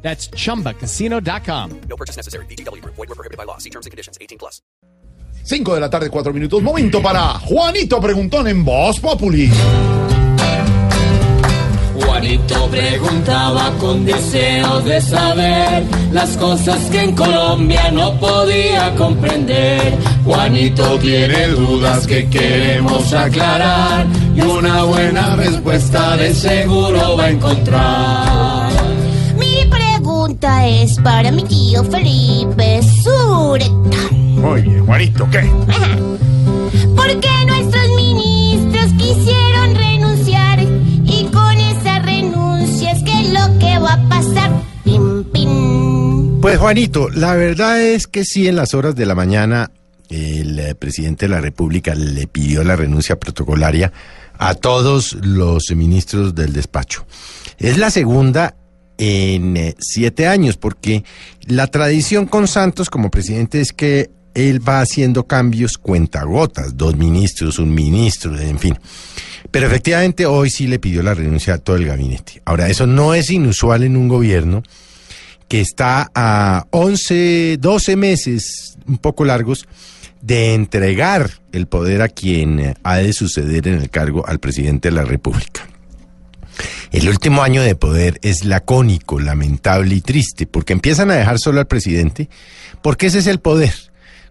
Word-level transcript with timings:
That's 0.00 0.30
chumbacasino.com. 0.30 1.80
No 1.88 1.96
purchase 1.96 2.16
necessary. 2.16 2.46
BGW. 2.46 2.82
Void 2.84 2.96
were 2.96 3.14
prohibited 3.14 3.36
by 3.36 3.44
law. 3.44 3.58
See 3.58 3.70
terms 3.70 3.84
and 3.84 3.90
conditions. 3.90 4.16
18 4.20 4.38
plus. 4.38 4.62
5 5.44 5.74
de 5.74 5.80
la 5.80 5.88
tarde, 5.88 6.10
4 6.10 6.32
minutos. 6.32 6.62
Momento 6.62 7.00
para 7.00 7.38
Juanito 7.38 8.00
Preguntón 8.00 8.48
en 8.48 8.64
Voz 8.64 9.00
Populi. 9.00 9.50
Juanito 12.04 12.68
preguntaba 12.68 13.72
con 13.78 14.04
deseo 14.04 14.80
de 14.80 15.00
saber 15.00 15.84
las 16.12 16.36
cosas 16.36 16.78
que 16.90 17.02
en 17.02 17.14
Colombia 17.14 17.90
no 17.90 18.18
podía 18.18 18.94
comprender. 18.94 19.96
Juanito 20.24 20.98
tiene 20.98 21.48
dudas 21.48 22.06
que 22.06 22.28
queremos 22.28 23.12
aclarar 23.12 24.06
y 24.34 24.40
una 24.40 24.84
buena 24.84 25.36
respuesta 25.36 26.16
de 26.16 26.34
seguro 26.34 27.16
va 27.16 27.24
a 27.24 27.30
encontrar. 27.30 28.67
Pregunta 30.38 30.68
es 30.68 31.00
para 31.00 31.32
mi 31.32 31.42
tío 31.42 31.82
Felipe 31.82 32.80
Sureta. 33.02 34.12
Muy 34.12 34.62
bien, 34.62 34.86
Juanito, 34.86 35.28
¿qué? 35.32 35.40
¿Por 36.94 37.20
qué 37.20 37.44
nuestros 37.46 37.88
ministros 37.96 38.92
quisieron 38.92 39.74
renunciar? 39.74 40.60
Y 40.60 41.28
con 41.32 41.58
esa 41.58 41.98
renuncia 42.00 42.92
es 42.92 43.02
que 43.02 43.32
lo 43.32 43.58
que 43.58 43.78
va 43.80 43.94
a 43.94 44.08
pasar. 44.08 44.62
Pim, 44.84 45.24
pim. 45.24 46.40
Pues 46.40 46.56
Juanito, 46.58 47.10
la 47.10 47.34
verdad 47.34 47.80
es 47.80 48.06
que 48.06 48.24
sí, 48.24 48.46
en 48.46 48.54
las 48.54 48.74
horas 48.74 48.94
de 48.94 49.06
la 49.06 49.16
mañana 49.16 49.72
el 50.08 50.58
eh, 50.60 50.74
presidente 50.76 51.26
de 51.26 51.34
la 51.34 51.40
República 51.40 51.96
le 51.96 52.28
pidió 52.28 52.62
la 52.62 52.76
renuncia 52.76 53.18
protocolaria 53.18 53.92
a 54.38 54.54
todos 54.54 55.14
los 55.14 55.72
ministros 55.74 56.36
del 56.36 56.52
despacho. 56.52 57.06
Es 57.58 57.76
la 57.76 57.90
segunda 57.90 58.54
en 58.98 59.56
eh, 59.56 59.74
siete 59.78 60.26
años, 60.26 60.56
porque 60.56 61.04
la 61.46 61.68
tradición 61.68 62.26
con 62.26 62.48
Santos 62.48 62.90
como 62.90 63.10
presidente 63.10 63.60
es 63.60 63.72
que 63.72 64.10
él 64.34 64.66
va 64.66 64.80
haciendo 64.80 65.26
cambios 65.26 65.78
cuentagotas, 65.78 66.76
dos 66.76 66.96
ministros, 66.96 67.58
un 67.58 67.74
ministro, 67.74 68.38
en 68.38 68.58
fin. 68.58 68.78
Pero 69.50 69.66
efectivamente 69.66 70.26
hoy 70.26 70.50
sí 70.50 70.66
le 70.66 70.78
pidió 70.78 71.02
la 71.02 71.14
renuncia 71.14 71.54
a 71.54 71.58
todo 71.58 71.76
el 71.76 71.86
gabinete. 71.86 72.42
Ahora, 72.44 72.68
eso 72.68 72.86
no 72.86 73.14
es 73.14 73.30
inusual 73.30 73.82
en 73.82 73.96
un 73.96 74.08
gobierno 74.08 74.62
que 75.48 75.60
está 75.60 76.10
a 76.14 76.66
11, 76.70 77.56
12 77.58 77.96
meses, 77.96 78.76
un 78.86 78.98
poco 78.98 79.24
largos, 79.24 79.66
de 80.20 80.54
entregar 80.54 81.30
el 81.52 81.66
poder 81.66 82.02
a 82.02 82.08
quien 82.08 82.60
eh, 82.60 82.74
ha 82.82 82.96
de 82.96 83.12
suceder 83.12 83.66
en 83.68 83.74
el 83.74 83.88
cargo 83.88 84.26
al 84.26 84.40
presidente 84.40 84.88
de 84.88 84.94
la 84.94 85.04
República. 85.04 85.66
El 86.90 87.08
último 87.08 87.42
año 87.42 87.62
de 87.62 87.74
poder 87.74 88.18
es 88.22 88.44
lacónico, 88.44 89.20
lamentable 89.20 89.94
y 89.94 90.00
triste, 90.00 90.46
porque 90.46 90.72
empiezan 90.72 91.10
a 91.10 91.16
dejar 91.16 91.38
solo 91.38 91.60
al 91.60 91.66
presidente, 91.66 92.28
porque 92.82 93.06
ese 93.06 93.18
es 93.18 93.26
el 93.26 93.40
poder. 93.40 93.74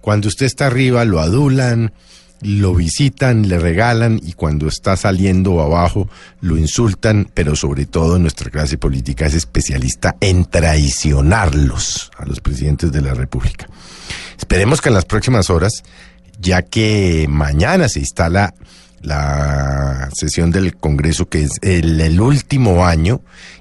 Cuando 0.00 0.28
usted 0.28 0.46
está 0.46 0.66
arriba 0.66 1.04
lo 1.04 1.20
adulan, 1.20 1.92
lo 2.40 2.74
visitan, 2.74 3.48
le 3.48 3.58
regalan 3.58 4.20
y 4.22 4.34
cuando 4.34 4.68
está 4.68 4.96
saliendo 4.96 5.60
abajo 5.60 6.08
lo 6.40 6.58
insultan, 6.58 7.28
pero 7.32 7.56
sobre 7.56 7.86
todo 7.86 8.18
nuestra 8.18 8.50
clase 8.50 8.76
política 8.76 9.26
es 9.26 9.34
especialista 9.34 10.16
en 10.20 10.44
traicionarlos 10.44 12.10
a 12.18 12.26
los 12.26 12.40
presidentes 12.40 12.92
de 12.92 13.00
la 13.00 13.14
República. 13.14 13.66
Esperemos 14.38 14.80
que 14.80 14.90
en 14.90 14.94
las 14.94 15.06
próximas 15.06 15.48
horas, 15.48 15.82
ya 16.38 16.62
que 16.62 17.26
mañana 17.28 17.88
se 17.88 18.00
instala 18.00 18.54
la 19.04 20.08
sesión 20.14 20.50
del 20.50 20.76
Congreso, 20.76 21.28
que 21.28 21.42
es 21.42 21.52
el, 21.62 22.20
último 22.20 22.86
año, 22.86 23.20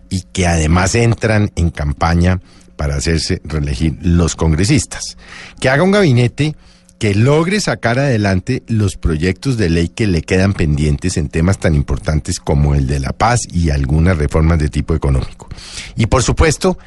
y 0.09 0.21
que 0.31 0.47
además 0.47 0.95
entran 0.95 1.51
en 1.55 1.69
campaña 1.69 2.39
para 2.75 2.95
hacerse 2.95 3.41
reelegir 3.43 3.97
los 4.01 4.35
congresistas. 4.35 5.17
Que 5.59 5.69
haga 5.69 5.83
un 5.83 5.91
gabinete 5.91 6.55
que 6.97 7.15
logre 7.15 7.59
sacar 7.59 7.99
adelante 7.99 8.63
los 8.67 8.95
proyectos 8.95 9.57
de 9.57 9.69
ley 9.69 9.89
que 9.89 10.07
le 10.07 10.21
quedan 10.21 10.53
pendientes 10.53 11.17
en 11.17 11.27
temas 11.27 11.57
tan 11.57 11.75
importantes 11.75 12.39
como 12.39 12.75
el 12.75 12.87
de 12.87 12.99
la 12.99 13.11
paz 13.11 13.41
y 13.51 13.71
algunas 13.71 14.17
reformas 14.17 14.59
de 14.59 14.69
tipo 14.69 14.95
económico. 14.95 15.49
Y 15.97 16.05
por 16.05 16.23
supuesto 16.23 16.77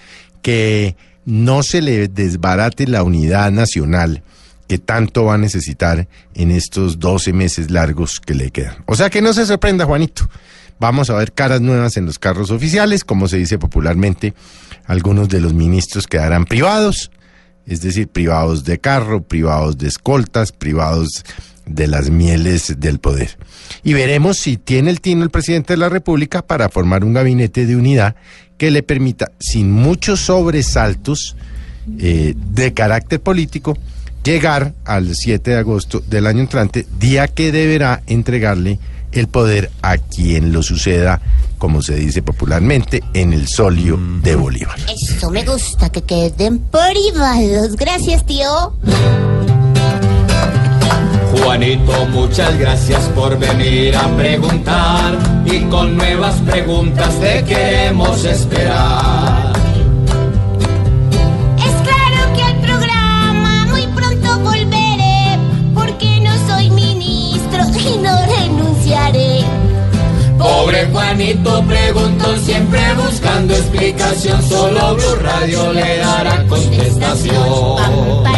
que 0.41 0.97
no 1.27 1.63
se 1.63 1.83
le 1.83 2.09
desbarate 2.09 2.87
la 2.87 3.03
unidad 3.03 3.51
nacional 3.51 4.23
que 4.69 4.79
tanto 4.79 5.25
va 5.25 5.35
a 5.35 5.39
necesitar 5.39 6.09
en 6.35 6.51
estos 6.51 6.99
12 6.99 7.33
meses 7.33 7.71
largos 7.71 8.21
que 8.21 8.35
le 8.35 8.51
quedan. 8.51 8.77
O 8.87 8.97
sea 8.97 9.11
que 9.11 9.23
no 9.23 9.33
se 9.33 9.47
sorprenda, 9.47 9.85
Juanito. 9.85 10.29
Vamos 10.79 11.09
a 11.09 11.15
ver 11.15 11.33
caras 11.33 11.61
nuevas 11.61 11.97
en 11.97 12.05
los 12.05 12.19
carros 12.19 12.51
oficiales, 12.51 13.05
como 13.05 13.29
se 13.29 13.39
dice 13.39 13.59
popularmente, 13.59 14.35
algunos 14.85 15.29
de 15.29 15.41
los 15.41 15.55
ministros 15.55 16.07
quedarán 16.07 16.45
privados, 16.45 17.11
es 17.67 17.81
decir, 17.81 18.09
privados 18.09 18.65
de 18.65 18.79
carro, 18.79 19.23
privados 19.23 19.79
de 19.79 19.89
escoltas, 19.89 20.53
privados 20.53 21.25
de 21.65 21.87
las 21.87 22.11
mieles 22.11 22.75
del 22.79 22.99
poder. 22.99 23.39
Y 23.83 23.95
veremos 23.95 24.39
si 24.39 24.57
tiene 24.57 24.91
el 24.91 25.01
tino 25.01 25.25
el 25.25 25.31
presidente 25.31 25.73
de 25.73 25.79
la 25.79 25.89
República 25.89 26.43
para 26.43 26.69
formar 26.69 27.05
un 27.05 27.15
gabinete 27.15 27.67
de 27.67 27.77
unidad 27.77 28.15
que 28.59 28.71
le 28.71 28.83
permita, 28.83 29.33
sin 29.39 29.73
muchos 29.73 30.21
sobresaltos 30.21 31.37
eh, 31.99 32.35
de 32.37 32.75
carácter 32.75 33.21
político, 33.21 33.77
llegar 34.27 34.75
al 34.85 35.15
7 35.15 35.53
de 35.53 35.57
agosto 35.57 36.01
del 36.01 36.27
año 36.27 36.41
entrante, 36.41 36.85
día 36.99 37.29
que 37.29 37.53
deberá 37.53 38.03
entregarle 38.09 38.81
el 39.13 39.29
poder 39.29 39.71
a 39.83 39.99
quien 39.99 40.53
lo 40.53 40.65
suceda, 40.65 41.21
como 41.59 41.81
se 41.81 41.95
dice 41.95 42.23
popularmente, 42.23 43.05
en 43.15 43.33
el 43.33 43.47
solio 43.47 43.97
de 44.23 44.35
Bolívar. 44.35 44.77
Eso 44.91 45.31
me 45.31 45.45
gusta 45.45 45.91
que 45.91 46.03
queden 46.03 46.59
privados. 46.59 47.77
Gracias, 47.77 48.27
tío. 48.27 48.75
Juanito, 51.39 52.07
muchas 52.07 52.59
gracias 52.59 53.05
por 53.11 53.39
venir 53.39 53.95
a 53.95 54.09
preguntar 54.17 55.19
y 55.45 55.61
con 55.67 55.97
nuevas 55.97 56.35
preguntas 56.41 57.15
te 57.21 57.45
queremos 57.45 58.25
esperar. 58.25 59.46
Juanito 70.97 71.63
preguntó 71.67 72.39
siempre 72.39 72.81
buscando 72.95 73.53
explicación, 73.53 74.43
solo 74.43 74.95
Blue 74.95 75.17
Radio 75.17 75.71
le 75.75 75.99
dará 75.99 76.43
contestación. 76.47 78.37